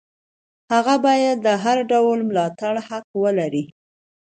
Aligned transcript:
هغه 0.73 0.95
باید 1.05 1.37
د 1.45 1.47
هر 1.63 1.77
ډول 1.91 2.19
ملاتړ 2.29 2.73
حق 2.87 3.05
ولري. 3.23 3.63